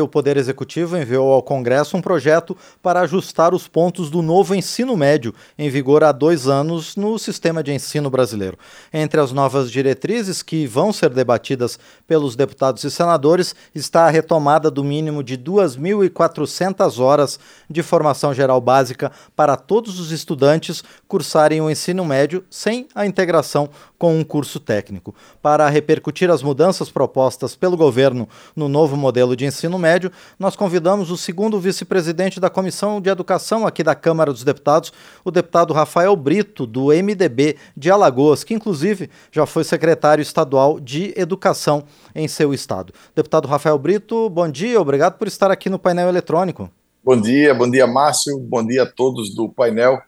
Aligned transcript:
O 0.00 0.08
Poder 0.08 0.36
Executivo 0.36 0.96
enviou 0.96 1.32
ao 1.32 1.42
Congresso 1.42 1.96
um 1.96 2.02
projeto 2.02 2.56
para 2.82 3.00
ajustar 3.00 3.54
os 3.54 3.68
pontos 3.68 4.10
do 4.10 4.22
novo 4.22 4.54
ensino 4.54 4.96
médio, 4.96 5.34
em 5.58 5.68
vigor 5.68 6.02
há 6.02 6.12
dois 6.12 6.46
anos 6.46 6.96
no 6.96 7.18
sistema 7.18 7.62
de 7.62 7.72
ensino 7.72 8.10
brasileiro. 8.10 8.58
Entre 8.92 9.20
as 9.20 9.32
novas 9.32 9.70
diretrizes 9.70 10.42
que 10.42 10.66
vão 10.66 10.92
ser 10.92 11.10
debatidas 11.10 11.78
pelos 12.06 12.36
deputados 12.36 12.84
e 12.84 12.90
senadores 12.90 13.54
está 13.74 14.06
a 14.06 14.10
retomada 14.10 14.70
do 14.70 14.82
mínimo 14.82 15.22
de 15.22 15.36
2.400 15.36 16.98
horas 16.98 17.38
de 17.68 17.82
formação 17.82 18.32
geral 18.32 18.60
básica 18.60 19.12
para 19.36 19.56
todos 19.56 20.00
os 20.00 20.10
estudantes 20.10 20.82
cursarem 21.06 21.60
o 21.60 21.70
ensino 21.70 22.04
médio 22.04 22.44
sem 22.50 22.88
a 22.94 23.06
integração 23.06 23.68
com 24.00 24.18
um 24.18 24.24
curso 24.24 24.58
técnico. 24.58 25.14
Para 25.42 25.68
repercutir 25.68 26.30
as 26.30 26.42
mudanças 26.42 26.90
propostas 26.90 27.54
pelo 27.54 27.76
governo 27.76 28.26
no 28.56 28.66
novo 28.66 28.96
modelo 28.96 29.36
de 29.36 29.44
ensino 29.44 29.78
médio, 29.78 30.10
nós 30.38 30.56
convidamos 30.56 31.10
o 31.10 31.18
segundo 31.18 31.60
vice-presidente 31.60 32.40
da 32.40 32.48
Comissão 32.48 32.98
de 32.98 33.10
Educação 33.10 33.66
aqui 33.66 33.84
da 33.84 33.94
Câmara 33.94 34.32
dos 34.32 34.42
Deputados, 34.42 34.90
o 35.22 35.30
deputado 35.30 35.74
Rafael 35.74 36.16
Brito, 36.16 36.66
do 36.66 36.86
MDB 36.86 37.58
de 37.76 37.90
Alagoas, 37.90 38.42
que 38.42 38.54
inclusive 38.54 39.10
já 39.30 39.44
foi 39.44 39.64
secretário 39.64 40.22
estadual 40.22 40.80
de 40.80 41.12
Educação 41.14 41.84
em 42.14 42.26
seu 42.26 42.54
estado. 42.54 42.94
Deputado 43.14 43.46
Rafael 43.46 43.78
Brito, 43.78 44.30
bom 44.30 44.50
dia, 44.50 44.80
obrigado 44.80 45.18
por 45.18 45.28
estar 45.28 45.50
aqui 45.50 45.68
no 45.68 45.78
painel 45.78 46.08
eletrônico. 46.08 46.70
Bom 47.04 47.20
dia, 47.20 47.52
bom 47.52 47.70
dia, 47.70 47.86
Márcio, 47.86 48.38
bom 48.38 48.66
dia 48.66 48.84
a 48.84 48.86
todos 48.86 49.34
do 49.34 49.46
painel. 49.46 50.00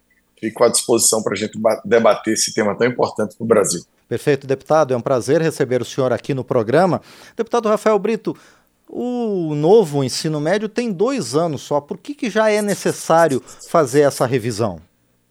Fico 0.43 0.65
à 0.65 0.69
disposição 0.69 1.23
para 1.23 1.35
a 1.35 1.37
gente 1.37 1.57
debater 1.85 2.35
esse 2.35 2.53
tema 2.53 2.77
tão 2.77 2.85
importante 2.85 3.37
para 3.37 3.45
o 3.45 3.47
Brasil. 3.47 3.81
Perfeito, 4.09 4.45
deputado. 4.45 4.93
É 4.93 4.97
um 4.97 5.01
prazer 5.01 5.41
receber 5.41 5.81
o 5.81 5.85
senhor 5.85 6.13
aqui 6.13 6.35
no 6.35 6.43
programa. 6.43 7.01
Deputado 7.37 7.69
Rafael 7.69 7.97
Brito, 7.97 8.37
o 8.89 9.55
novo 9.55 10.03
ensino 10.03 10.41
médio 10.41 10.69
tem 10.69 10.91
dois 10.91 11.37
anos 11.37 11.63
só. 11.63 11.81
Por 11.81 11.97
que, 11.97 12.13
que 12.13 12.29
já 12.29 12.51
é 12.51 12.61
necessário 12.61 13.41
fazer 13.69 14.01
essa 14.01 14.27
revisão? 14.27 14.81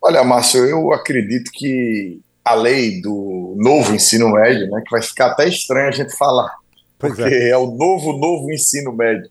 Olha, 0.01 0.23
Márcio, 0.23 0.63
eu 0.63 0.93
acredito 0.93 1.51
que 1.51 2.21
a 2.45 2.53
lei 2.53 3.01
do 3.01 3.53
novo 3.57 3.93
ensino 3.93 4.31
médio, 4.31 4.71
né, 4.71 4.81
que 4.81 4.91
vai 4.91 5.01
ficar 5.01 5.31
até 5.31 5.45
estranho 5.45 5.89
a 5.89 5.91
gente 5.91 6.15
falar, 6.15 6.55
pois 6.97 7.15
porque 7.15 7.33
é. 7.33 7.49
é 7.49 7.57
o 7.57 7.67
novo, 7.69 8.13
novo 8.13 8.49
ensino 8.49 8.93
médio, 8.93 9.29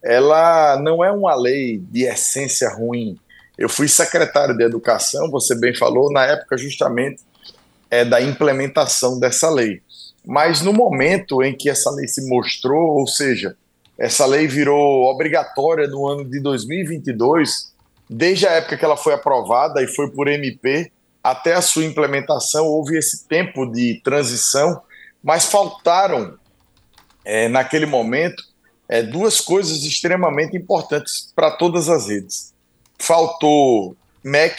ela 0.00 0.80
não 0.80 1.04
é 1.04 1.10
uma 1.10 1.34
lei 1.34 1.78
de 1.78 2.04
essência 2.04 2.70
ruim 2.70 3.18
eu 3.58 3.68
fui 3.68 3.88
secretário 3.88 4.56
de 4.56 4.62
Educação, 4.62 5.30
você 5.30 5.54
bem 5.54 5.74
falou, 5.74 6.12
na 6.12 6.24
época 6.26 6.58
justamente 6.58 7.22
é, 7.90 8.04
da 8.04 8.20
implementação 8.20 9.18
dessa 9.18 9.48
lei. 9.48 9.80
Mas 10.24 10.60
no 10.60 10.72
momento 10.72 11.42
em 11.42 11.56
que 11.56 11.70
essa 11.70 11.90
lei 11.90 12.06
se 12.06 12.28
mostrou, 12.28 12.98
ou 12.98 13.06
seja, 13.06 13.56
essa 13.98 14.26
lei 14.26 14.46
virou 14.46 15.04
obrigatória 15.04 15.86
no 15.86 16.06
ano 16.06 16.24
de 16.24 16.38
2022, 16.40 17.72
desde 18.10 18.46
a 18.46 18.52
época 18.52 18.76
que 18.76 18.84
ela 18.84 18.96
foi 18.96 19.14
aprovada 19.14 19.82
e 19.82 19.86
foi 19.86 20.10
por 20.10 20.28
MP, 20.28 20.92
até 21.22 21.54
a 21.54 21.62
sua 21.62 21.84
implementação, 21.84 22.66
houve 22.66 22.98
esse 22.98 23.26
tempo 23.26 23.66
de 23.66 24.00
transição, 24.04 24.82
mas 25.22 25.46
faltaram, 25.46 26.34
é, 27.24 27.48
naquele 27.48 27.86
momento, 27.86 28.44
é, 28.88 29.02
duas 29.02 29.40
coisas 29.40 29.82
extremamente 29.82 30.56
importantes 30.56 31.32
para 31.34 31.50
todas 31.50 31.88
as 31.88 32.08
redes 32.08 32.54
faltou 32.98 33.96
MEC, 34.22 34.56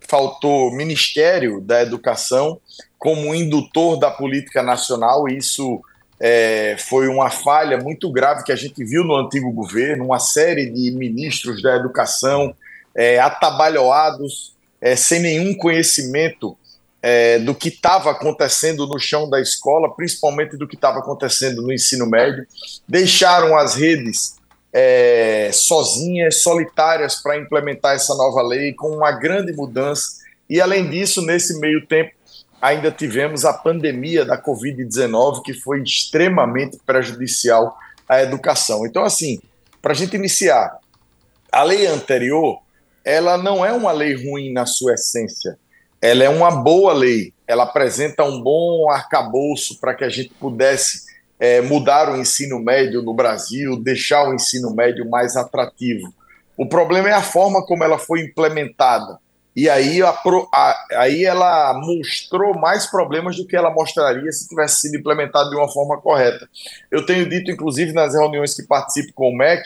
faltou 0.00 0.72
Ministério 0.72 1.60
da 1.60 1.82
Educação 1.82 2.60
como 2.98 3.34
indutor 3.34 3.98
da 3.98 4.10
política 4.10 4.62
nacional, 4.62 5.28
e 5.28 5.36
isso 5.36 5.80
é, 6.18 6.76
foi 6.78 7.08
uma 7.08 7.30
falha 7.30 7.78
muito 7.78 8.10
grave 8.10 8.42
que 8.42 8.52
a 8.52 8.56
gente 8.56 8.82
viu 8.84 9.04
no 9.04 9.16
antigo 9.16 9.52
governo, 9.52 10.06
uma 10.06 10.18
série 10.18 10.66
de 10.66 10.90
ministros 10.92 11.62
da 11.62 11.76
educação 11.76 12.54
é, 12.94 13.18
atabalhoados, 13.18 14.54
é, 14.80 14.96
sem 14.96 15.20
nenhum 15.20 15.54
conhecimento 15.54 16.56
é, 17.02 17.38
do 17.38 17.54
que 17.54 17.68
estava 17.68 18.10
acontecendo 18.10 18.86
no 18.86 18.98
chão 18.98 19.28
da 19.28 19.40
escola, 19.40 19.94
principalmente 19.94 20.56
do 20.56 20.66
que 20.66 20.74
estava 20.74 20.98
acontecendo 20.98 21.62
no 21.62 21.72
ensino 21.72 22.06
médio, 22.06 22.46
deixaram 22.88 23.56
as 23.56 23.74
redes 23.74 24.35
é, 24.78 25.48
sozinhas, 25.54 26.42
solitárias 26.42 27.22
para 27.22 27.38
implementar 27.38 27.94
essa 27.94 28.14
nova 28.14 28.42
lei, 28.42 28.74
com 28.74 28.88
uma 28.90 29.10
grande 29.10 29.54
mudança. 29.54 30.18
E, 30.50 30.60
além 30.60 30.90
disso, 30.90 31.22
nesse 31.22 31.58
meio 31.58 31.86
tempo, 31.86 32.10
ainda 32.60 32.90
tivemos 32.90 33.46
a 33.46 33.54
pandemia 33.54 34.22
da 34.22 34.36
Covid-19, 34.36 35.40
que 35.42 35.54
foi 35.54 35.82
extremamente 35.82 36.78
prejudicial 36.84 37.74
à 38.06 38.20
educação. 38.20 38.84
Então, 38.84 39.02
assim, 39.02 39.40
para 39.80 39.92
a 39.92 39.96
gente 39.96 40.14
iniciar, 40.14 40.78
a 41.50 41.62
lei 41.62 41.86
anterior, 41.86 42.60
ela 43.02 43.38
não 43.38 43.64
é 43.64 43.72
uma 43.72 43.92
lei 43.92 44.14
ruim 44.14 44.52
na 44.52 44.66
sua 44.66 44.92
essência, 44.92 45.58
ela 46.02 46.22
é 46.22 46.28
uma 46.28 46.50
boa 46.50 46.92
lei, 46.92 47.32
ela 47.46 47.62
apresenta 47.62 48.24
um 48.24 48.42
bom 48.42 48.90
arcabouço 48.90 49.80
para 49.80 49.94
que 49.94 50.04
a 50.04 50.10
gente 50.10 50.34
pudesse 50.34 51.06
é, 51.38 51.60
mudar 51.60 52.10
o 52.10 52.16
ensino 52.16 52.58
médio 52.58 53.02
no 53.02 53.14
Brasil, 53.14 53.76
deixar 53.76 54.28
o 54.28 54.34
ensino 54.34 54.74
médio 54.74 55.08
mais 55.08 55.36
atrativo. 55.36 56.12
O 56.56 56.66
problema 56.66 57.08
é 57.10 57.12
a 57.12 57.22
forma 57.22 57.64
como 57.64 57.84
ela 57.84 57.98
foi 57.98 58.20
implementada. 58.20 59.18
E 59.54 59.70
aí, 59.70 60.02
a, 60.02 60.10
a, 60.10 60.86
aí 60.96 61.24
ela 61.24 61.72
mostrou 61.80 62.54
mais 62.58 62.86
problemas 62.86 63.36
do 63.36 63.46
que 63.46 63.56
ela 63.56 63.70
mostraria 63.70 64.30
se 64.30 64.48
tivesse 64.48 64.82
sido 64.82 64.98
implementada 64.98 65.48
de 65.48 65.56
uma 65.56 65.70
forma 65.70 65.98
correta. 65.98 66.46
Eu 66.90 67.06
tenho 67.06 67.28
dito, 67.28 67.50
inclusive, 67.50 67.92
nas 67.92 68.14
reuniões 68.14 68.54
que 68.54 68.62
participo 68.62 69.14
com 69.14 69.30
o 69.30 69.36
MEC, 69.36 69.62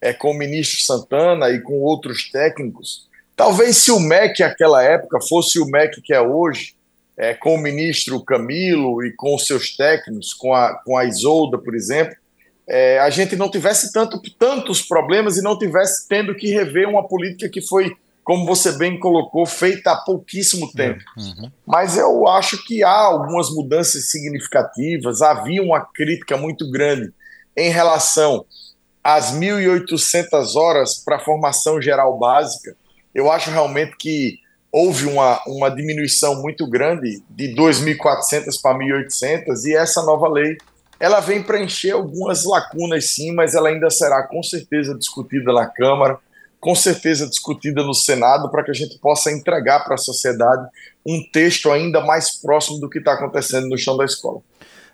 é, 0.00 0.12
com 0.12 0.30
o 0.30 0.38
ministro 0.38 0.80
Santana 0.80 1.50
e 1.50 1.60
com 1.60 1.74
outros 1.80 2.30
técnicos, 2.30 3.08
talvez 3.34 3.76
se 3.76 3.90
o 3.90 4.00
MEC 4.00 4.40
naquela 4.40 4.82
época 4.82 5.20
fosse 5.20 5.58
o 5.58 5.66
MEC 5.66 6.00
que 6.00 6.14
é 6.14 6.20
hoje, 6.20 6.75
é, 7.16 7.34
com 7.34 7.54
o 7.54 7.58
ministro 7.58 8.22
Camilo 8.22 9.04
e 9.04 9.12
com 9.12 9.34
os 9.34 9.46
seus 9.46 9.74
técnicos, 9.74 10.34
com 10.34 10.52
a, 10.52 10.74
com 10.84 10.96
a 10.96 11.04
Isolda, 11.04 11.58
por 11.58 11.74
exemplo, 11.74 12.14
é, 12.68 12.98
a 12.98 13.08
gente 13.10 13.36
não 13.36 13.50
tivesse 13.50 13.92
tanto, 13.92 14.20
tantos 14.38 14.82
problemas 14.82 15.36
e 15.36 15.42
não 15.42 15.56
tivesse 15.56 16.06
tendo 16.08 16.34
que 16.34 16.48
rever 16.48 16.88
uma 16.88 17.06
política 17.06 17.48
que 17.48 17.60
foi, 17.60 17.96
como 18.24 18.44
você 18.44 18.72
bem 18.72 18.98
colocou, 18.98 19.46
feita 19.46 19.92
há 19.92 19.96
pouquíssimo 19.96 20.70
tempo. 20.72 21.02
Uhum. 21.16 21.50
Mas 21.64 21.96
eu 21.96 22.26
acho 22.26 22.62
que 22.64 22.82
há 22.82 22.90
algumas 22.90 23.50
mudanças 23.50 24.10
significativas, 24.10 25.22
havia 25.22 25.62
uma 25.62 25.80
crítica 25.80 26.36
muito 26.36 26.68
grande 26.70 27.12
em 27.56 27.70
relação 27.70 28.44
às 29.02 29.32
1.800 29.32 30.56
horas 30.56 30.96
para 30.96 31.16
a 31.16 31.20
formação 31.20 31.80
geral 31.80 32.18
básica. 32.18 32.76
Eu 33.14 33.30
acho 33.30 33.50
realmente 33.50 33.96
que 33.96 34.40
houve 34.76 35.06
uma, 35.06 35.40
uma 35.46 35.70
diminuição 35.70 36.42
muito 36.42 36.68
grande 36.68 37.22
de 37.30 37.54
2.400 37.54 38.60
para 38.62 38.78
1.800 38.78 39.64
e 39.64 39.74
essa 39.74 40.02
nova 40.02 40.28
lei 40.28 40.58
ela 41.00 41.18
vem 41.18 41.42
preencher 41.42 41.92
algumas 41.92 42.44
lacunas 42.44 43.08
sim, 43.08 43.32
mas 43.32 43.54
ela 43.54 43.70
ainda 43.70 43.88
será 43.88 44.22
com 44.24 44.42
certeza 44.42 44.94
discutida 44.94 45.50
na 45.50 45.64
Câmara, 45.66 46.18
com 46.60 46.74
certeza 46.74 47.26
discutida 47.26 47.82
no 47.82 47.94
Senado 47.94 48.50
para 48.50 48.62
que 48.62 48.70
a 48.70 48.74
gente 48.74 48.98
possa 48.98 49.32
entregar 49.32 49.82
para 49.82 49.94
a 49.94 49.98
sociedade 49.98 50.68
um 51.06 51.22
texto 51.32 51.72
ainda 51.72 52.02
mais 52.02 52.38
próximo 52.38 52.78
do 52.78 52.90
que 52.90 52.98
está 52.98 53.14
acontecendo 53.14 53.68
no 53.68 53.78
chão 53.78 53.96
da 53.96 54.04
escola. 54.04 54.42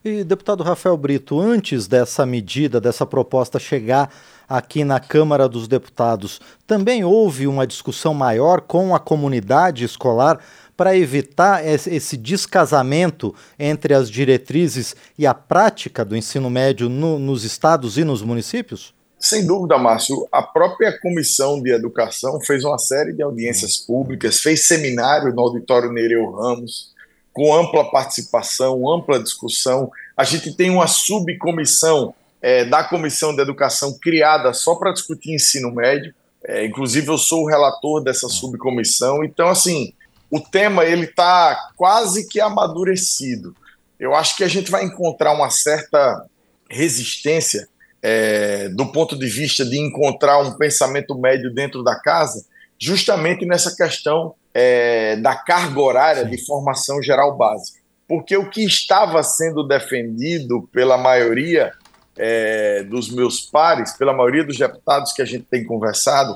E 0.04 0.22
deputado 0.22 0.62
Rafael 0.62 0.96
Brito, 0.96 1.40
antes 1.40 1.88
dessa 1.88 2.24
medida, 2.24 2.80
dessa 2.80 3.04
proposta 3.04 3.58
chegar 3.58 4.12
aqui 4.52 4.84
na 4.84 5.00
Câmara 5.00 5.48
dos 5.48 5.66
Deputados, 5.66 6.38
também 6.66 7.02
houve 7.02 7.46
uma 7.46 7.66
discussão 7.66 8.12
maior 8.12 8.60
com 8.60 8.94
a 8.94 9.00
comunidade 9.00 9.82
escolar 9.82 10.38
para 10.76 10.94
evitar 10.94 11.66
esse 11.66 12.18
descasamento 12.18 13.34
entre 13.58 13.94
as 13.94 14.10
diretrizes 14.10 14.94
e 15.18 15.26
a 15.26 15.32
prática 15.32 16.04
do 16.04 16.14
ensino 16.14 16.50
médio 16.50 16.90
no, 16.90 17.18
nos 17.18 17.44
estados 17.44 17.96
e 17.96 18.04
nos 18.04 18.20
municípios? 18.20 18.94
Sem 19.18 19.46
dúvida, 19.46 19.78
Márcio. 19.78 20.28
A 20.30 20.42
própria 20.42 21.00
Comissão 21.00 21.62
de 21.62 21.72
Educação 21.72 22.38
fez 22.42 22.62
uma 22.62 22.76
série 22.76 23.14
de 23.14 23.22
audiências 23.22 23.78
públicas, 23.78 24.40
fez 24.40 24.66
seminário 24.66 25.32
no 25.32 25.40
Auditório 25.40 25.90
Nereu 25.90 26.30
Ramos, 26.30 26.92
com 27.32 27.54
ampla 27.54 27.90
participação, 27.90 28.86
ampla 28.92 29.22
discussão. 29.22 29.90
A 30.14 30.24
gente 30.24 30.54
tem 30.54 30.68
uma 30.68 30.86
subcomissão 30.86 32.14
é, 32.42 32.64
da 32.64 32.82
Comissão 32.82 33.34
de 33.34 33.40
Educação 33.40 33.96
criada 34.02 34.52
só 34.52 34.74
para 34.74 34.92
discutir 34.92 35.32
ensino 35.32 35.72
médio. 35.72 36.12
É, 36.44 36.66
inclusive, 36.66 37.06
eu 37.06 37.16
sou 37.16 37.44
o 37.44 37.48
relator 37.48 38.02
dessa 38.02 38.28
subcomissão. 38.28 39.22
Então, 39.22 39.48
assim, 39.48 39.94
o 40.28 40.40
tema 40.40 40.84
ele 40.84 41.04
está 41.04 41.70
quase 41.76 42.28
que 42.28 42.40
amadurecido. 42.40 43.54
Eu 43.98 44.14
acho 44.14 44.36
que 44.36 44.42
a 44.42 44.48
gente 44.48 44.70
vai 44.70 44.84
encontrar 44.84 45.32
uma 45.32 45.50
certa 45.50 46.26
resistência 46.68 47.68
é, 48.02 48.68
do 48.70 48.90
ponto 48.90 49.16
de 49.16 49.26
vista 49.26 49.64
de 49.64 49.78
encontrar 49.78 50.40
um 50.40 50.54
pensamento 50.58 51.16
médio 51.16 51.54
dentro 51.54 51.84
da 51.84 51.94
casa, 51.94 52.44
justamente 52.76 53.46
nessa 53.46 53.76
questão 53.76 54.34
é, 54.52 55.14
da 55.16 55.36
carga 55.36 55.80
horária 55.80 56.24
de 56.24 56.44
formação 56.44 57.00
geral 57.00 57.36
básica. 57.36 57.78
Porque 58.08 58.36
o 58.36 58.50
que 58.50 58.64
estava 58.64 59.22
sendo 59.22 59.62
defendido 59.62 60.68
pela 60.72 60.98
maioria 60.98 61.72
é, 62.16 62.82
dos 62.84 63.10
meus 63.10 63.40
pares, 63.40 63.92
pela 63.92 64.12
maioria 64.12 64.44
dos 64.44 64.58
deputados 64.58 65.12
que 65.12 65.22
a 65.22 65.24
gente 65.24 65.46
tem 65.50 65.64
conversado, 65.64 66.34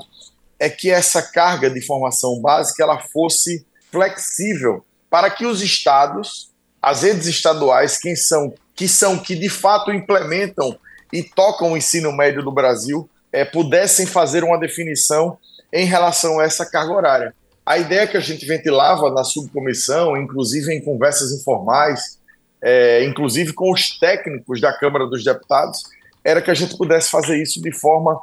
é 0.59 0.69
que 0.69 0.89
essa 0.89 1.21
carga 1.21 1.69
de 1.69 1.81
formação 1.81 2.39
básica 2.41 2.83
ela 2.83 2.99
fosse 2.99 3.65
flexível 3.91 4.83
para 5.09 5.29
que 5.29 5.45
os 5.45 5.61
estados, 5.61 6.51
as 6.81 7.03
redes 7.03 7.27
estaduais, 7.27 7.97
quem 7.97 8.15
são, 8.15 8.53
que 8.75 8.87
são 8.87 9.17
que 9.17 9.35
de 9.35 9.49
fato 9.49 9.91
implementam 9.91 10.77
e 11.13 11.23
tocam 11.23 11.71
o 11.71 11.77
ensino 11.77 12.11
médio 12.11 12.43
do 12.43 12.51
Brasil, 12.51 13.09
é, 13.31 13.45
pudessem 13.45 14.05
fazer 14.05 14.43
uma 14.43 14.59
definição 14.59 15.37
em 15.71 15.85
relação 15.85 16.39
a 16.39 16.43
essa 16.43 16.65
carga 16.65 16.91
horária. 16.91 17.35
A 17.65 17.77
ideia 17.77 18.07
que 18.07 18.17
a 18.17 18.21
gente 18.21 18.45
ventilava 18.45 19.11
na 19.11 19.23
subcomissão, 19.23 20.15
inclusive 20.17 20.73
em 20.73 20.81
conversas 20.81 21.31
informais, 21.31 22.17
é, 22.61 23.03
inclusive 23.05 23.53
com 23.53 23.71
os 23.71 23.97
técnicos 23.99 24.59
da 24.59 24.73
Câmara 24.77 25.05
dos 25.07 25.23
Deputados, 25.23 25.83
era 26.23 26.41
que 26.41 26.51
a 26.51 26.53
gente 26.53 26.77
pudesse 26.77 27.09
fazer 27.09 27.41
isso 27.41 27.61
de 27.61 27.71
forma 27.71 28.19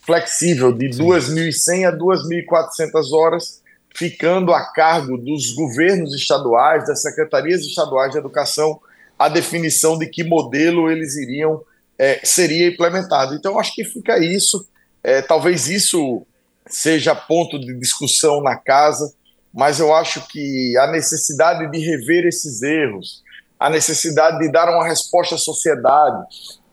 flexível, 0.00 0.72
de 0.72 0.88
2.100 0.90 1.88
a 1.88 1.92
2.400 1.92 3.12
horas, 3.12 3.60
ficando 3.94 4.52
a 4.52 4.64
cargo 4.72 5.18
dos 5.18 5.52
governos 5.52 6.14
estaduais, 6.14 6.86
das 6.86 7.02
secretarias 7.02 7.62
estaduais 7.62 8.12
de 8.12 8.18
educação, 8.18 8.80
a 9.18 9.28
definição 9.28 9.98
de 9.98 10.06
que 10.06 10.24
modelo 10.24 10.90
eles 10.90 11.16
iriam 11.16 11.62
é, 11.98 12.20
seria 12.24 12.68
implementado. 12.68 13.34
Então, 13.34 13.58
acho 13.58 13.74
que 13.74 13.84
fica 13.84 14.18
isso. 14.18 14.66
É, 15.02 15.20
talvez 15.20 15.68
isso 15.68 16.26
seja 16.66 17.14
ponto 17.14 17.58
de 17.58 17.74
discussão 17.78 18.42
na 18.42 18.56
casa, 18.56 19.12
mas 19.52 19.80
eu 19.80 19.94
acho 19.94 20.26
que 20.28 20.76
a 20.78 20.86
necessidade 20.86 21.70
de 21.70 21.78
rever 21.78 22.24
esses 22.24 22.62
erros, 22.62 23.22
a 23.60 23.68
necessidade 23.68 24.38
de 24.38 24.50
dar 24.50 24.70
uma 24.70 24.86
resposta 24.86 25.34
à 25.34 25.38
sociedade, 25.38 26.24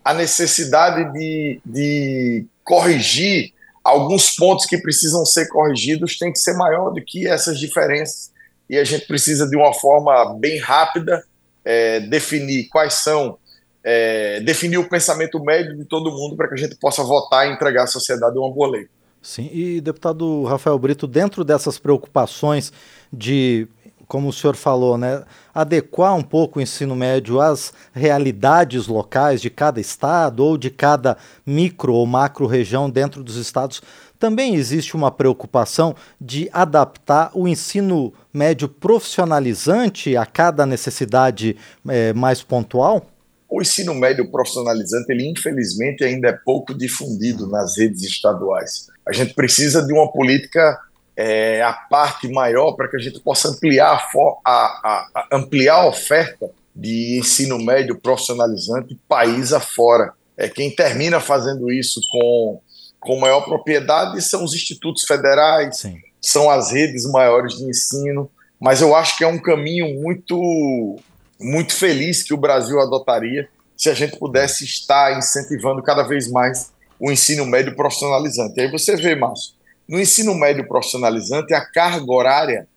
a 0.02 0.14
necessidade 0.14 1.12
de, 1.12 1.60
de 1.62 2.46
corrigir 2.64 3.52
alguns 3.84 4.34
pontos 4.34 4.64
que 4.64 4.78
precisam 4.78 5.26
ser 5.26 5.48
corrigidos 5.48 6.18
tem 6.18 6.32
que 6.32 6.38
ser 6.38 6.54
maior 6.54 6.90
do 6.90 7.04
que 7.04 7.28
essas 7.28 7.58
diferenças. 7.58 8.32
E 8.70 8.78
a 8.78 8.84
gente 8.84 9.06
precisa, 9.06 9.46
de 9.46 9.54
uma 9.54 9.74
forma 9.74 10.34
bem 10.38 10.58
rápida, 10.58 11.22
é, 11.62 12.00
definir 12.00 12.68
quais 12.68 12.94
são, 12.94 13.36
é, 13.84 14.40
definir 14.40 14.78
o 14.78 14.88
pensamento 14.88 15.42
médio 15.42 15.76
de 15.76 15.84
todo 15.84 16.10
mundo 16.10 16.36
para 16.36 16.48
que 16.48 16.54
a 16.54 16.58
gente 16.58 16.76
possa 16.76 17.02
votar 17.02 17.46
e 17.46 17.52
entregar 17.52 17.84
à 17.84 17.86
sociedade 17.86 18.38
uma 18.38 18.50
boa 18.50 18.70
lei. 18.70 18.88
Sim, 19.20 19.50
e 19.52 19.80
deputado 19.80 20.44
Rafael 20.44 20.78
Brito, 20.78 21.06
dentro 21.06 21.44
dessas 21.44 21.78
preocupações 21.78 22.72
de 23.12 23.66
como 24.08 24.28
o 24.30 24.32
senhor 24.32 24.56
falou, 24.56 24.96
né, 24.96 25.22
adequar 25.54 26.16
um 26.16 26.22
pouco 26.22 26.58
o 26.58 26.62
ensino 26.62 26.96
médio 26.96 27.40
às 27.40 27.74
realidades 27.92 28.86
locais 28.86 29.40
de 29.40 29.50
cada 29.50 29.78
estado 29.78 30.42
ou 30.42 30.56
de 30.56 30.70
cada 30.70 31.18
micro 31.44 31.92
ou 31.92 32.06
macro 32.06 32.46
região 32.46 32.88
dentro 32.88 33.22
dos 33.22 33.36
estados, 33.36 33.82
também 34.18 34.54
existe 34.56 34.96
uma 34.96 35.10
preocupação 35.10 35.94
de 36.20 36.48
adaptar 36.52 37.30
o 37.34 37.46
ensino 37.46 38.12
médio 38.32 38.66
profissionalizante 38.66 40.16
a 40.16 40.26
cada 40.26 40.64
necessidade 40.64 41.56
é, 41.86 42.12
mais 42.14 42.42
pontual? 42.42 43.06
O 43.48 43.62
ensino 43.62 43.94
médio 43.94 44.30
profissionalizante, 44.30 45.10
ele 45.10 45.30
infelizmente 45.30 46.02
ainda 46.02 46.28
é 46.28 46.32
pouco 46.32 46.74
difundido 46.74 47.46
nas 47.46 47.78
redes 47.78 48.02
estaduais. 48.02 48.88
A 49.06 49.12
gente 49.12 49.34
precisa 49.34 49.86
de 49.86 49.92
uma 49.92 50.10
política 50.10 50.78
é, 51.18 51.60
a 51.62 51.72
parte 51.72 52.28
maior 52.28 52.74
para 52.74 52.86
que 52.86 52.96
a 52.96 53.00
gente 53.00 53.18
possa 53.18 53.48
ampliar 53.48 54.08
a, 54.44 54.52
a, 54.52 55.08
a, 55.12 55.28
ampliar 55.32 55.74
a 55.74 55.88
oferta 55.88 56.48
de 56.72 57.18
ensino 57.18 57.58
médio 57.58 57.98
profissionalizante 57.98 58.96
país 59.08 59.52
afora. 59.52 60.12
É, 60.36 60.48
quem 60.48 60.70
termina 60.70 61.18
fazendo 61.18 61.72
isso 61.72 62.00
com, 62.12 62.60
com 63.00 63.18
maior 63.18 63.40
propriedade 63.40 64.22
são 64.22 64.44
os 64.44 64.54
institutos 64.54 65.02
federais, 65.02 65.78
Sim. 65.78 65.98
são 66.22 66.48
as 66.48 66.70
redes 66.70 67.04
maiores 67.10 67.56
de 67.56 67.64
ensino, 67.64 68.30
mas 68.60 68.80
eu 68.80 68.94
acho 68.94 69.18
que 69.18 69.24
é 69.24 69.26
um 69.26 69.42
caminho 69.42 70.00
muito, 70.00 71.00
muito 71.40 71.74
feliz 71.74 72.22
que 72.22 72.32
o 72.32 72.38
Brasil 72.38 72.80
adotaria 72.80 73.48
se 73.76 73.90
a 73.90 73.94
gente 73.94 74.16
pudesse 74.16 74.64
estar 74.64 75.18
incentivando 75.18 75.82
cada 75.82 76.04
vez 76.04 76.30
mais 76.30 76.70
o 77.00 77.10
ensino 77.10 77.44
médio 77.44 77.74
profissionalizante. 77.74 78.60
Aí 78.60 78.70
você 78.70 78.94
vê, 78.94 79.16
Márcio, 79.16 79.57
no 79.88 79.98
ensino 79.98 80.34
médio 80.34 80.66
profissionalizante, 80.68 81.54
a 81.54 81.64
carga 81.64 82.12
horária 82.12 82.68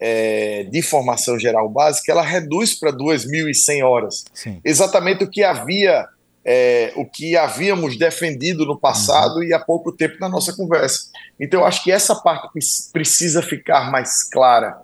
é, 0.00 0.64
de 0.64 0.82
formação 0.82 1.38
geral 1.38 1.68
básica 1.68 2.12
ela 2.12 2.22
reduz 2.22 2.74
para 2.74 2.92
2.100 2.92 3.84
horas. 3.84 4.24
Sim. 4.32 4.60
Exatamente 4.64 5.24
o 5.24 5.30
que 5.30 5.44
havia, 5.44 6.06
é, 6.44 6.92
o 6.96 7.04
que 7.04 7.36
havíamos 7.36 7.98
defendido 7.98 8.64
no 8.64 8.78
passado 8.78 9.36
uhum. 9.36 9.44
e 9.44 9.52
há 9.52 9.58
pouco 9.58 9.92
tempo 9.92 10.16
na 10.20 10.28
nossa 10.28 10.54
conversa. 10.54 11.06
Então, 11.38 11.60
eu 11.60 11.66
acho 11.66 11.82
que 11.82 11.92
essa 11.92 12.14
parte 12.14 12.48
precisa 12.92 13.42
ficar 13.42 13.90
mais 13.90 14.22
clara. 14.24 14.76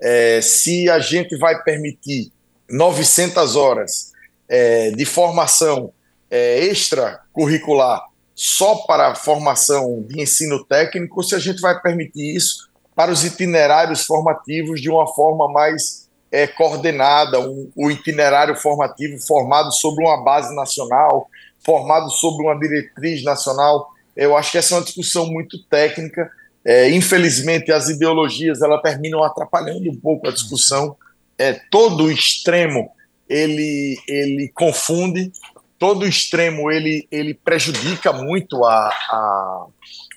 É, 0.00 0.40
se 0.40 0.88
a 0.90 0.98
gente 0.98 1.36
vai 1.36 1.62
permitir 1.62 2.32
900 2.70 3.56
horas 3.56 4.12
é, 4.48 4.90
de 4.90 5.04
formação 5.04 5.92
é, 6.30 6.60
extracurricular 6.60 8.02
só 8.40 8.76
para 8.86 9.08
a 9.08 9.14
formação 9.16 10.00
de 10.06 10.22
ensino 10.22 10.64
técnico, 10.64 11.24
se 11.24 11.34
a 11.34 11.40
gente 11.40 11.60
vai 11.60 11.76
permitir 11.80 12.36
isso 12.36 12.68
para 12.94 13.10
os 13.10 13.24
itinerários 13.24 14.04
formativos 14.06 14.80
de 14.80 14.88
uma 14.88 15.08
forma 15.08 15.50
mais 15.50 16.08
é, 16.30 16.46
coordenada, 16.46 17.40
um, 17.40 17.68
o 17.74 17.90
itinerário 17.90 18.54
formativo 18.54 19.20
formado 19.26 19.72
sobre 19.72 20.04
uma 20.04 20.22
base 20.22 20.54
nacional, 20.54 21.28
formado 21.66 22.10
sobre 22.10 22.46
uma 22.46 22.56
diretriz 22.56 23.24
nacional. 23.24 23.88
Eu 24.14 24.36
acho 24.36 24.52
que 24.52 24.58
essa 24.58 24.76
é 24.76 24.78
uma 24.78 24.84
discussão 24.84 25.26
muito 25.26 25.60
técnica. 25.64 26.30
É, 26.64 26.88
infelizmente, 26.90 27.72
as 27.72 27.88
ideologias 27.88 28.62
ela 28.62 28.80
terminam 28.80 29.24
atrapalhando 29.24 29.90
um 29.90 29.98
pouco 29.98 30.28
a 30.28 30.32
discussão. 30.32 30.96
É, 31.36 31.54
todo 31.72 32.08
extremo 32.08 32.88
ele, 33.28 33.98
ele 34.06 34.48
confunde 34.54 35.32
todo 35.78 36.06
extremo 36.06 36.70
ele, 36.70 37.06
ele 37.10 37.32
prejudica 37.32 38.12
muito 38.12 38.64
a, 38.64 38.88
a, 38.88 39.66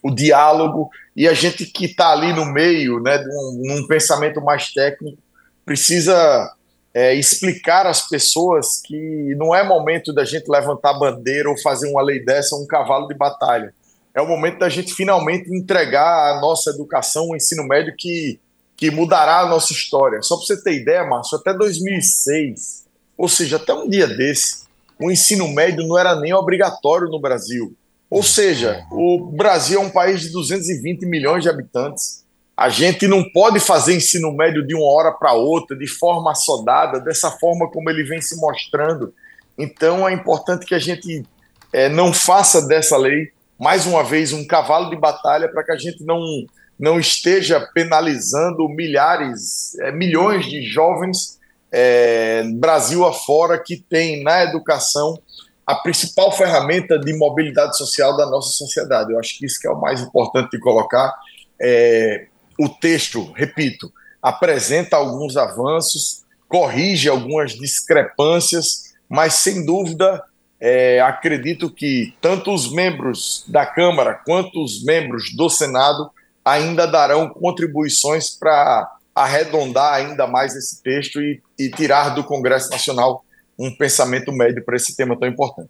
o 0.03 0.09
diálogo 0.09 0.89
e 1.15 1.27
a 1.27 1.33
gente 1.33 1.65
que 1.65 1.85
está 1.85 2.11
ali 2.11 2.33
no 2.33 2.45
meio, 2.45 2.99
né, 2.99 3.17
um, 3.19 3.61
num 3.63 3.87
pensamento 3.87 4.41
mais 4.41 4.73
técnico, 4.73 5.21
precisa 5.63 6.51
é, 6.93 7.13
explicar 7.13 7.85
às 7.85 8.07
pessoas 8.07 8.81
que 8.83 9.35
não 9.37 9.55
é 9.55 9.63
momento 9.63 10.11
da 10.11 10.25
gente 10.25 10.49
levantar 10.49 10.93
bandeira 10.93 11.49
ou 11.49 11.57
fazer 11.61 11.89
uma 11.89 12.01
lei 12.01 12.23
dessa, 12.23 12.55
um 12.55 12.65
cavalo 12.65 13.07
de 13.07 13.13
batalha. 13.13 13.73
É 14.13 14.21
o 14.21 14.27
momento 14.27 14.59
da 14.59 14.67
gente 14.67 14.93
finalmente 14.93 15.53
entregar 15.55 16.35
a 16.35 16.41
nossa 16.41 16.71
educação, 16.71 17.29
o 17.29 17.35
ensino 17.35 17.63
médio 17.63 17.93
que, 17.97 18.39
que 18.75 18.91
mudará 18.91 19.39
a 19.39 19.49
nossa 19.49 19.71
história. 19.71 20.21
Só 20.21 20.35
para 20.35 20.45
você 20.45 20.61
ter 20.61 20.73
ideia, 20.73 21.05
Márcio, 21.05 21.37
até 21.37 21.53
2006, 21.53 22.85
ou 23.17 23.29
seja, 23.29 23.55
até 23.55 23.73
um 23.73 23.87
dia 23.87 24.07
desse, 24.07 24.60
o 25.01 25.11
ensino 25.11 25.47
médio 25.47 25.85
não 25.87 25.97
era 25.97 26.15
nem 26.15 26.33
obrigatório 26.33 27.09
no 27.09 27.19
Brasil. 27.19 27.75
Ou 28.09 28.21
seja, 28.21 28.85
o 28.91 29.31
Brasil 29.31 29.81
é 29.81 29.83
um 29.83 29.89
país 29.89 30.21
de 30.21 30.31
220 30.31 31.05
milhões 31.05 31.43
de 31.43 31.49
habitantes. 31.49 32.25
A 32.55 32.69
gente 32.69 33.07
não 33.07 33.23
pode 33.31 33.59
fazer 33.59 33.95
ensino 33.95 34.31
médio 34.33 34.65
de 34.65 34.75
uma 34.75 34.85
hora 34.85 35.11
para 35.11 35.33
outra, 35.33 35.75
de 35.75 35.87
forma 35.87 36.31
assodada, 36.31 36.99
dessa 36.99 37.31
forma 37.31 37.69
como 37.71 37.89
ele 37.89 38.03
vem 38.03 38.21
se 38.21 38.35
mostrando. 38.35 39.13
Então 39.57 40.07
é 40.07 40.13
importante 40.13 40.65
que 40.65 40.75
a 40.75 40.79
gente 40.79 41.23
é, 41.73 41.87
não 41.89 42.13
faça 42.13 42.67
dessa 42.67 42.97
lei, 42.97 43.31
mais 43.57 43.85
uma 43.85 44.03
vez, 44.03 44.33
um 44.33 44.45
cavalo 44.45 44.89
de 44.89 44.95
batalha 44.95 45.47
para 45.47 45.63
que 45.63 45.71
a 45.71 45.77
gente 45.77 46.03
não, 46.03 46.19
não 46.77 46.99
esteja 46.99 47.59
penalizando 47.73 48.67
milhares, 48.67 49.77
é, 49.79 49.91
milhões 49.91 50.45
de 50.45 50.61
jovens 50.63 51.39
é, 51.71 52.43
Brasil 52.55 53.05
afora 53.05 53.61
que 53.61 53.77
tem 53.77 54.23
na 54.23 54.43
educação 54.43 55.17
a 55.65 55.75
principal 55.75 56.31
ferramenta 56.31 56.99
de 56.99 57.13
mobilidade 57.17 57.77
social 57.77 58.17
da 58.17 58.25
nossa 58.25 58.51
sociedade. 58.51 59.13
Eu 59.13 59.19
acho 59.19 59.37
que 59.37 59.45
isso 59.45 59.59
que 59.59 59.67
é 59.67 59.71
o 59.71 59.79
mais 59.79 60.01
importante 60.01 60.51
de 60.51 60.59
colocar. 60.59 61.13
É, 61.61 62.27
o 62.59 62.67
texto, 62.67 63.31
repito, 63.33 63.91
apresenta 64.21 64.97
alguns 64.97 65.37
avanços, 65.37 66.23
corrige 66.47 67.07
algumas 67.07 67.53
discrepâncias, 67.53 68.93
mas 69.07 69.35
sem 69.35 69.65
dúvida 69.65 70.21
é, 70.59 70.99
acredito 70.99 71.73
que 71.73 72.13
tanto 72.21 72.53
os 72.53 72.71
membros 72.71 73.43
da 73.47 73.65
Câmara 73.65 74.21
quanto 74.25 74.63
os 74.63 74.83
membros 74.83 75.35
do 75.35 75.49
Senado 75.49 76.11
ainda 76.45 76.85
darão 76.85 77.29
contribuições 77.29 78.29
para 78.29 78.91
arredondar 79.15 79.93
ainda 79.93 80.25
mais 80.27 80.55
esse 80.55 80.81
texto 80.81 81.21
e, 81.21 81.41
e 81.59 81.69
tirar 81.69 82.09
do 82.09 82.23
Congresso 82.23 82.69
Nacional 82.69 83.23
um 83.57 83.75
pensamento 83.75 84.31
médio 84.31 84.63
para 84.63 84.75
esse 84.75 84.95
tema 84.95 85.17
tão 85.17 85.27
importante. 85.27 85.69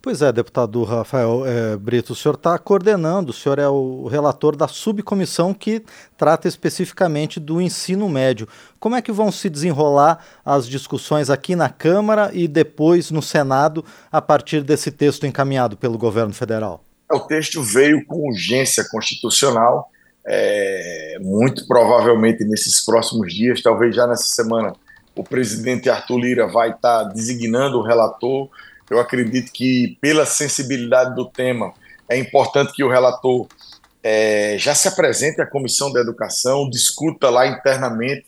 Pois 0.00 0.22
é, 0.22 0.30
deputado 0.30 0.84
Rafael 0.84 1.44
é, 1.44 1.76
Brito, 1.76 2.12
o 2.12 2.16
senhor 2.16 2.34
está 2.34 2.56
coordenando, 2.58 3.30
o 3.30 3.34
senhor 3.34 3.58
é 3.58 3.68
o 3.68 4.06
relator 4.06 4.54
da 4.54 4.68
subcomissão 4.68 5.52
que 5.52 5.82
trata 6.16 6.46
especificamente 6.46 7.40
do 7.40 7.60
ensino 7.60 8.08
médio. 8.08 8.46
Como 8.78 8.94
é 8.94 9.02
que 9.02 9.10
vão 9.10 9.32
se 9.32 9.50
desenrolar 9.50 10.24
as 10.44 10.68
discussões 10.68 11.28
aqui 11.28 11.56
na 11.56 11.68
Câmara 11.68 12.30
e 12.32 12.46
depois 12.46 13.10
no 13.10 13.20
Senado 13.20 13.84
a 14.12 14.22
partir 14.22 14.62
desse 14.62 14.92
texto 14.92 15.26
encaminhado 15.26 15.76
pelo 15.76 15.98
governo 15.98 16.32
federal? 16.32 16.84
O 17.10 17.20
texto 17.20 17.60
veio 17.62 18.04
com 18.06 18.28
urgência 18.28 18.84
constitucional, 18.88 19.90
é, 20.26 21.18
muito 21.20 21.66
provavelmente 21.66 22.44
nesses 22.44 22.84
próximos 22.84 23.32
dias, 23.32 23.62
talvez 23.62 23.94
já 23.94 24.06
nessa 24.06 24.24
semana, 24.24 24.74
o 25.14 25.22
presidente 25.22 25.88
Arthur 25.88 26.18
Lira 26.18 26.46
vai 26.46 26.70
estar 26.70 27.04
designando 27.04 27.78
o 27.78 27.82
relator. 27.82 28.48
Eu 28.90 28.98
acredito 28.98 29.50
que, 29.52 29.96
pela 30.00 30.26
sensibilidade 30.26 31.14
do 31.14 31.24
tema, 31.24 31.72
é 32.08 32.18
importante 32.18 32.72
que 32.72 32.84
o 32.84 32.90
relator 32.90 33.46
é, 34.02 34.56
já 34.58 34.74
se 34.74 34.88
apresente 34.88 35.40
à 35.40 35.46
Comissão 35.46 35.92
da 35.92 36.00
Educação, 36.00 36.68
discuta 36.68 37.30
lá 37.30 37.46
internamente 37.46 38.26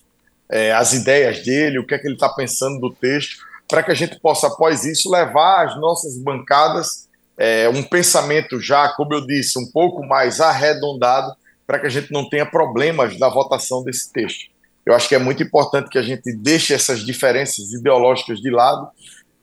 é, 0.49 0.73
as 0.73 0.95
ideias 0.95 1.45
dele, 1.45 1.79
o 1.79 1.87
que 1.87 1.95
é 1.95 1.99
que 1.99 2.07
ele 2.07 2.15
está 2.15 2.29
pensando 2.29 2.81
do 2.81 2.91
texto, 2.95 3.37
para 3.69 3.83
que 3.83 3.91
a 3.91 3.95
gente 3.95 4.19
possa, 4.19 4.47
após 4.47 4.85
isso, 4.85 5.11
levar 5.11 5.67
às 5.67 5.79
nossas 5.79 6.17
bancadas 6.17 7.07
é, 7.37 7.69
um 7.69 7.83
pensamento 7.83 8.61
já, 8.61 8.89
como 8.89 9.13
eu 9.15 9.27
disse, 9.27 9.59
um 9.59 9.71
pouco 9.71 10.05
mais 10.05 10.41
arredondado, 10.41 11.33
para 11.69 11.79
que 11.79 11.87
a 11.87 11.91
gente 11.91 12.11
não 12.11 12.27
tenha 12.27 12.47
problemas 12.47 13.19
na 13.19 13.29
votação 13.29 13.85
desse 13.85 14.11
texto. 14.11 14.47
Eu 14.87 14.95
acho 14.95 15.07
que 15.07 15.15
é 15.15 15.19
muito 15.19 15.43
importante 15.43 15.91
que 15.91 15.99
a 15.99 16.03
gente 16.03 16.33
deixe 16.33 16.73
essas 16.73 17.05
diferenças 17.05 17.71
ideológicas 17.75 18.41
de 18.41 18.51
lado 18.51 18.89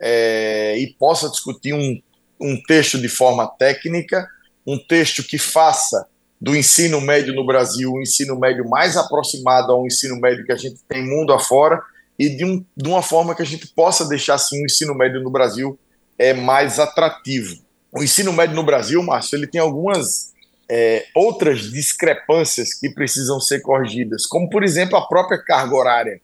é, 0.02 0.76
e 0.76 0.92
possa 0.98 1.30
discutir 1.30 1.72
um, 1.72 2.02
um 2.42 2.60
texto 2.68 3.00
de 3.00 3.08
forma 3.08 3.48
técnica, 3.48 4.28
um 4.66 4.76
texto 4.76 5.24
que 5.24 5.38
faça 5.38 6.08
do 6.42 6.56
ensino 6.56 7.00
médio 7.00 7.34
no 7.34 7.46
Brasil 7.46 7.94
o 7.94 8.02
ensino 8.02 8.38
médio 8.38 8.68
mais 8.68 8.98
aproximado 8.98 9.72
ao 9.72 9.86
ensino 9.86 10.20
médio 10.20 10.46
que 10.46 10.52
a 10.52 10.58
gente 10.58 10.80
tem 10.88 11.08
mundo 11.08 11.32
afora 11.32 11.80
e 12.18 12.28
de, 12.28 12.44
um, 12.44 12.66
de 12.76 12.90
uma 12.90 13.04
forma 13.04 13.36
que 13.36 13.44
a 13.44 13.46
gente 13.46 13.68
possa 13.68 14.04
deixar 14.10 14.34
assim, 14.34 14.64
o 14.64 14.66
ensino 14.66 14.96
médio 14.96 15.22
no 15.22 15.30
Brasil 15.30 15.78
é 16.18 16.34
mais 16.34 16.80
atrativo. 16.80 17.56
O 17.92 18.04
ensino 18.04 18.34
médio 18.34 18.56
no 18.56 18.64
Brasil, 18.64 19.02
Márcio, 19.04 19.36
ele 19.36 19.48
tem 19.48 19.62
algumas 19.62 20.34
é, 20.70 21.06
outras 21.16 21.72
discrepâncias 21.72 22.74
que 22.74 22.90
precisam 22.90 23.40
ser 23.40 23.62
corrigidas, 23.62 24.26
como 24.26 24.50
por 24.50 24.64
exemplo 24.64 24.98
a 24.98 25.08
própria 25.08 25.38
carga 25.38 25.76
horária. 25.76 26.22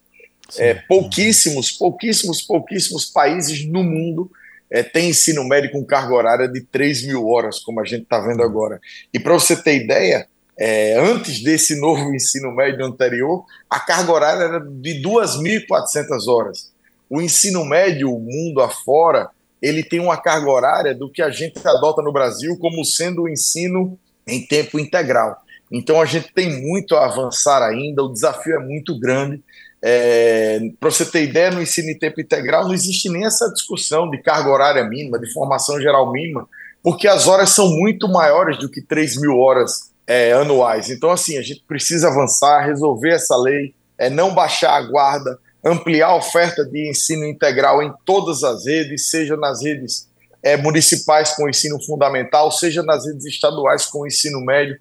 É, 0.58 0.74
pouquíssimos, 0.74 1.72
pouquíssimos, 1.72 2.42
pouquíssimos 2.42 3.06
países 3.06 3.66
no 3.66 3.84
mundo 3.84 4.30
é, 4.70 4.84
têm 4.84 5.10
ensino 5.10 5.44
médio 5.44 5.72
com 5.72 5.86
carga 5.86 6.14
horária 6.14 6.48
de 6.48 6.62
3 6.62 7.06
mil 7.06 7.28
horas, 7.28 7.60
como 7.60 7.80
a 7.80 7.86
gente 7.86 8.04
está 8.04 8.20
vendo 8.20 8.44
agora. 8.44 8.80
E 9.14 9.20
para 9.20 9.34
você 9.34 9.56
ter 9.56 9.84
ideia, 9.84 10.28
é, 10.58 10.98
antes 11.00 11.42
desse 11.44 11.80
novo 11.80 12.14
ensino 12.14 12.54
médio 12.54 12.86
anterior, 12.86 13.46
a 13.70 13.80
carga 13.80 14.12
horária 14.12 14.44
era 14.44 14.60
de 14.60 15.02
2.400 15.02 16.28
horas. 16.28 16.72
O 17.10 17.22
ensino 17.22 17.66
médio, 17.66 18.14
o 18.14 18.20
mundo 18.20 18.62
afora, 18.62 19.30
ele 19.62 19.84
tem 19.84 20.00
uma 20.00 20.18
carga 20.18 20.50
horária 20.50 20.96
do 20.96 21.10
que 21.10 21.22
a 21.22 21.30
gente 21.30 21.60
adota 21.66 22.02
no 22.02 22.12
Brasil 22.12 22.58
como 22.58 22.84
sendo 22.84 23.24
o 23.24 23.30
ensino 23.30 23.98
em 24.28 24.46
tempo 24.46 24.80
integral. 24.80 25.42
Então 25.72 26.02
a 26.02 26.06
gente 26.06 26.34
tem 26.34 26.62
muito 26.62 26.96
a 26.96 27.06
avançar 27.06 27.64
ainda, 27.64 28.04
o 28.04 28.12
desafio 28.12 28.56
é 28.56 28.60
muito 28.60 29.00
grande. 29.00 29.42
É, 29.82 30.60
Para 30.80 30.92
você 30.92 31.06
ter 31.06 31.24
ideia, 31.24 31.50
no 31.50 31.62
ensino 31.62 31.90
em 31.90 31.98
tempo 31.98 32.22
integral 32.22 32.66
não 32.66 32.74
existe 32.74 33.10
nem 33.10 33.26
essa 33.26 33.52
discussão 33.52 34.10
de 34.10 34.22
carga 34.22 34.50
horária 34.50 34.84
mínima, 34.84 35.18
de 35.18 35.32
formação 35.32 35.80
geral 35.80 36.12
mínima, 36.12 36.48
porque 36.84 37.08
as 37.08 37.28
horas 37.28 37.50
são 37.50 37.70
muito 37.70 38.08
maiores 38.08 38.58
do 38.58 38.70
que 38.70 38.82
3 38.82 39.20
mil 39.20 39.38
horas 39.38 39.92
é, 40.06 40.34
anuais. 40.34 40.90
Então, 40.90 41.10
assim, 41.10 41.38
a 41.38 41.42
gente 41.42 41.64
precisa 41.68 42.10
avançar, 42.10 42.66
resolver 42.66 43.12
essa 43.12 43.36
lei, 43.38 43.74
é, 43.98 44.10
não 44.10 44.34
baixar 44.34 44.74
a 44.74 44.82
guarda, 44.82 45.40
ampliar 45.64 46.10
a 46.10 46.16
oferta 46.16 46.66
de 46.66 46.90
ensino 46.90 47.24
integral 47.26 47.82
em 47.82 47.94
todas 48.04 48.44
as 48.44 48.66
redes, 48.66 49.10
seja 49.10 49.38
nas 49.38 49.64
redes 49.64 50.10
é, 50.44 50.58
municipais 50.58 51.36
com 51.36 51.50
ensino 51.50 51.82
fundamental, 51.84 52.52
seja 52.52 52.84
nas 52.84 53.06
redes 53.06 53.26
estaduais 53.26 53.86
com 53.86 54.08
ensino 54.08 54.40
médio 54.44 54.78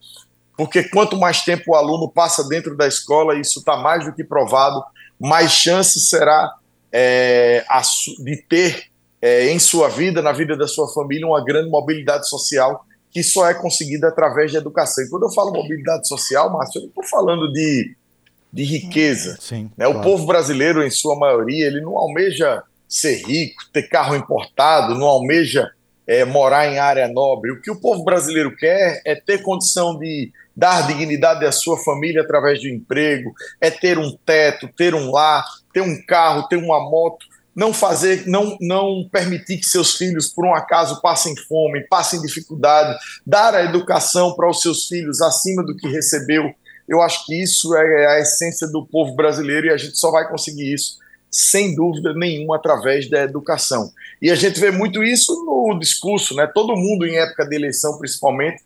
porque 0.60 0.84
quanto 0.84 1.16
mais 1.16 1.42
tempo 1.42 1.72
o 1.72 1.74
aluno 1.74 2.06
passa 2.06 2.46
dentro 2.46 2.76
da 2.76 2.86
escola, 2.86 3.40
isso 3.40 3.60
está 3.60 3.78
mais 3.78 4.04
do 4.04 4.12
que 4.12 4.22
provado, 4.22 4.84
mais 5.18 5.52
chance 5.52 5.98
será 5.98 6.54
é, 6.92 7.64
de 8.22 8.36
ter 8.46 8.90
é, 9.22 9.50
em 9.50 9.58
sua 9.58 9.88
vida, 9.88 10.20
na 10.20 10.32
vida 10.32 10.54
da 10.54 10.68
sua 10.68 10.86
família, 10.92 11.26
uma 11.26 11.42
grande 11.42 11.70
mobilidade 11.70 12.28
social 12.28 12.84
que 13.10 13.22
só 13.22 13.48
é 13.48 13.54
conseguida 13.54 14.08
através 14.08 14.52
da 14.52 14.58
educação. 14.58 15.02
E 15.02 15.08
quando 15.08 15.22
eu 15.22 15.30
falo 15.30 15.50
mobilidade 15.50 16.06
social, 16.06 16.52
Márcio, 16.52 16.80
eu 16.80 16.82
não 16.82 16.88
estou 16.90 17.04
falando 17.04 17.50
de, 17.50 17.96
de 18.52 18.62
riqueza. 18.62 19.38
Sim, 19.40 19.70
né? 19.78 19.88
O 19.88 20.02
povo 20.02 20.26
brasileiro, 20.26 20.82
em 20.82 20.90
sua 20.90 21.18
maioria, 21.18 21.68
ele 21.68 21.80
não 21.80 21.96
almeja 21.96 22.62
ser 22.90 23.22
rico, 23.24 23.62
ter 23.72 23.84
carro 23.84 24.16
importado, 24.16 24.96
não 24.96 25.06
almeja 25.06 25.70
é, 26.06 26.24
morar 26.24 26.66
em 26.66 26.80
área 26.80 27.06
nobre. 27.06 27.52
O 27.52 27.62
que 27.62 27.70
o 27.70 27.80
povo 27.80 28.02
brasileiro 28.02 28.54
quer 28.56 29.00
é 29.06 29.14
ter 29.14 29.42
condição 29.42 29.96
de 29.96 30.32
dar 30.56 30.88
dignidade 30.88 31.46
à 31.46 31.52
sua 31.52 31.78
família 31.78 32.22
através 32.22 32.60
do 32.60 32.68
emprego, 32.68 33.32
é 33.60 33.70
ter 33.70 33.96
um 33.96 34.10
teto, 34.26 34.68
ter 34.76 34.92
um 34.92 35.10
lar, 35.12 35.44
ter 35.72 35.80
um 35.80 36.04
carro, 36.04 36.48
ter 36.48 36.56
uma 36.56 36.80
moto, 36.80 37.24
não 37.54 37.72
fazer, 37.72 38.26
não, 38.26 38.56
não 38.60 39.08
permitir 39.10 39.58
que 39.58 39.66
seus 39.66 39.94
filhos, 39.94 40.28
por 40.28 40.44
um 40.44 40.54
acaso, 40.54 41.00
passem 41.00 41.34
fome, 41.48 41.86
passem 41.88 42.20
dificuldade, 42.20 42.98
dar 43.24 43.54
a 43.54 43.64
educação 43.64 44.34
para 44.34 44.50
os 44.50 44.60
seus 44.60 44.86
filhos 44.86 45.20
acima 45.20 45.62
do 45.64 45.76
que 45.76 45.88
recebeu. 45.88 46.52
Eu 46.88 47.00
acho 47.00 47.24
que 47.24 47.40
isso 47.40 47.74
é 47.76 48.06
a 48.16 48.20
essência 48.20 48.66
do 48.66 48.84
povo 48.84 49.14
brasileiro 49.14 49.68
e 49.68 49.70
a 49.70 49.76
gente 49.76 49.96
só 49.96 50.10
vai 50.10 50.28
conseguir 50.28 50.74
isso 50.74 50.98
sem 51.30 51.74
dúvida 51.74 52.12
nenhuma, 52.14 52.56
através 52.56 53.08
da 53.08 53.22
educação. 53.22 53.92
E 54.20 54.30
a 54.30 54.34
gente 54.34 54.58
vê 54.58 54.70
muito 54.70 55.02
isso 55.02 55.32
no 55.44 55.78
discurso, 55.78 56.34
né? 56.34 56.46
Todo 56.46 56.76
mundo, 56.76 57.06
em 57.06 57.16
época 57.16 57.46
de 57.46 57.54
eleição, 57.54 57.96
principalmente, 57.98 58.62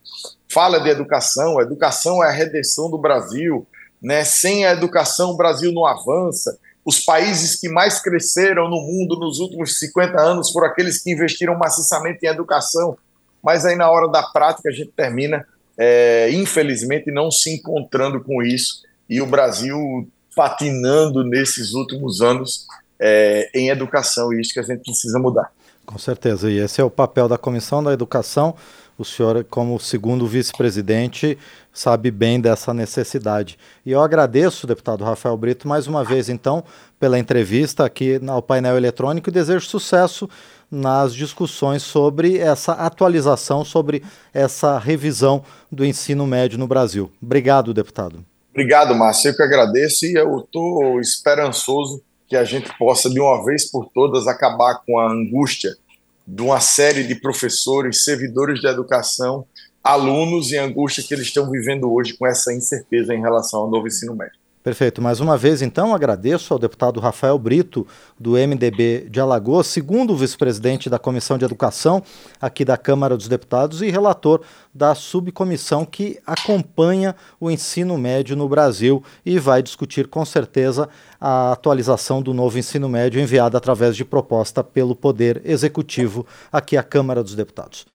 fala 0.49 0.79
de 0.79 0.89
educação. 0.89 1.59
A 1.59 1.63
educação 1.63 2.25
é 2.25 2.29
a 2.29 2.33
redenção 2.33 2.91
do 2.91 2.97
Brasil, 2.97 3.67
né? 4.01 4.25
Sem 4.25 4.65
a 4.65 4.73
educação, 4.73 5.33
o 5.33 5.37
Brasil 5.37 5.73
não 5.73 5.85
avança. 5.85 6.59
Os 6.85 7.01
países 7.01 7.59
que 7.59 7.69
mais 7.69 8.01
cresceram 8.01 8.69
no 8.69 8.81
mundo 8.81 9.17
nos 9.17 9.39
últimos 9.39 9.79
50 9.79 10.21
anos 10.21 10.51
foram 10.51 10.69
aqueles 10.69 11.03
que 11.03 11.13
investiram 11.13 11.57
maciçamente 11.57 12.25
em 12.25 12.29
educação. 12.29 12.97
Mas 13.43 13.67
aí, 13.67 13.77
na 13.77 13.91
hora 13.91 14.09
da 14.09 14.23
prática, 14.23 14.71
a 14.71 14.73
gente 14.73 14.93
termina, 14.97 15.47
é, 15.77 16.31
infelizmente, 16.33 17.11
não 17.11 17.31
se 17.31 17.55
encontrando 17.55 18.23
com 18.23 18.43
isso. 18.43 18.83
E 19.09 19.21
o 19.21 19.27
Brasil 19.27 20.09
patinando 20.35 21.25
nesses 21.25 21.73
últimos 21.73 22.21
anos 22.21 22.67
é, 22.99 23.51
em 23.55 23.69
educação, 23.69 24.33
e 24.33 24.41
isso 24.41 24.53
que 24.53 24.61
a 24.61 24.63
gente 24.63 24.83
precisa 24.83 25.19
mudar. 25.19 25.51
Com 25.85 25.99
certeza, 25.99 26.51
e 26.51 26.59
esse 26.59 26.81
é 26.81 26.85
o 26.85 26.91
papel 26.91 27.29
da 27.29 27.37
Comissão 27.37 27.83
da 27.83 27.93
Educação. 27.93 28.55
O 28.97 29.05
senhor, 29.05 29.45
como 29.51 29.79
segundo 29.81 30.25
vice-presidente, 30.27 31.37
sabe 31.73 32.13
bem 32.13 32.41
dessa 32.41 32.73
necessidade. 32.73 33.59
E 33.85 33.91
eu 33.91 34.01
agradeço, 34.01 34.69
deputado 34.69 35.03
Rafael 35.03 35.37
Brito, 35.37 35.67
mais 35.67 35.89
uma 35.89 36.05
vez, 36.05 36.29
então, 36.29 36.63
pela 36.99 37.19
entrevista 37.19 37.85
aqui 37.85 38.21
ao 38.27 38.41
painel 38.41 38.77
eletrônico 38.77 39.29
e 39.29 39.33
desejo 39.33 39.67
sucesso 39.67 40.31
nas 40.71 41.13
discussões 41.13 41.83
sobre 41.83 42.39
essa 42.39 42.73
atualização, 42.73 43.65
sobre 43.65 44.03
essa 44.33 44.79
revisão 44.79 45.45
do 45.71 45.85
ensino 45.85 46.27
médio 46.27 46.59
no 46.59 46.69
Brasil. 46.69 47.11
Obrigado, 47.21 47.75
deputado. 47.75 48.25
Obrigado, 48.55 48.95
Márcio. 48.95 49.31
Eu 49.31 49.37
que 49.37 49.43
agradeço 49.43 50.07
e 50.07 50.15
eu 50.15 50.39
estou 50.39 51.01
esperançoso 51.01 52.01
que 52.29 52.37
a 52.37 52.45
gente 52.45 52.71
possa, 52.79 53.11
de 53.11 53.19
uma 53.19 53.45
vez 53.45 53.69
por 53.69 53.91
todas, 53.93 54.29
acabar 54.29 54.77
com 54.87 54.97
a 54.97 55.11
angústia 55.11 55.77
de 56.25 56.41
uma 56.41 56.61
série 56.61 57.03
de 57.03 57.17
professores, 57.17 58.05
servidores 58.05 58.61
de 58.61 58.69
educação, 58.69 59.45
alunos 59.83 60.53
e 60.53 60.57
angústia 60.57 61.03
que 61.03 61.13
eles 61.13 61.27
estão 61.27 61.51
vivendo 61.51 61.93
hoje 61.93 62.17
com 62.17 62.29
essa 62.29 62.55
incerteza 62.55 63.13
em 63.13 63.21
relação 63.21 63.63
ao 63.63 63.71
novo 63.71 63.89
ensino 63.89 64.15
médio. 64.15 64.39
Perfeito. 64.65 65.03
Mais 65.03 65.21
uma 65.21 65.37
vez, 65.37 65.61
então, 65.61 65.95
agradeço 65.95 66.55
ao 66.55 66.59
deputado 66.59 66.99
Rafael 66.99 67.39
Brito, 67.39 67.87
do 68.19 68.31
MDB 68.31 69.09
de 69.11 69.21
Alagoas, 69.21 69.67
segundo 69.67 70.17
vice-presidente 70.17 70.89
da 70.89 70.99
Comissão 70.99 71.37
de 71.37 71.45
Educação 71.45 72.03
aqui 72.41 72.65
da 72.65 72.79
Câmara 72.79 73.15
dos 73.15 73.29
Deputados 73.29 73.83
e 73.83 73.91
relator 73.91 74.41
da 74.73 74.95
subcomissão 74.95 75.85
que 75.85 76.19
acompanha 76.27 77.15
o 77.39 77.51
ensino 77.51 77.99
médio 77.99 78.35
no 78.35 78.49
Brasil 78.49 79.05
e 79.23 79.39
vai 79.39 79.63
discutir 79.63 80.09
com 80.09 80.25
certeza 80.25 80.89
a 81.21 81.53
atualização 81.53 82.23
do 82.23 82.33
novo 82.33 82.59
ensino 82.59 82.89
médio 82.89 83.21
enviada 83.21 83.59
através 83.59 83.95
de 83.95 84.03
proposta 84.03 84.65
pelo 84.65 84.97
Poder 84.97 85.43
Executivo 85.45 86.27
aqui 86.51 86.79
à 86.79 86.83
Câmara 86.83 87.23
dos 87.23 87.35
Deputados. 87.35 87.85